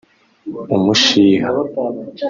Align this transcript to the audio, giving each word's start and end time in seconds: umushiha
umushiha 0.75 1.45